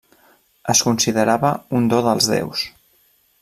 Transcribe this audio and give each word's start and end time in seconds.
Es 0.73 0.81
considerava 0.85 1.51
un 1.81 1.87
do 1.93 2.03
dels 2.09 2.33
déus. 2.33 2.65